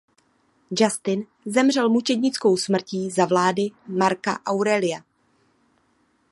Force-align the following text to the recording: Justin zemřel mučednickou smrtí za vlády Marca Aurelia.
Justin 0.73 1.25
zemřel 1.45 1.89
mučednickou 1.89 2.57
smrtí 2.57 3.11
za 3.11 3.25
vlády 3.25 3.67
Marca 3.87 4.39
Aurelia. 4.45 4.99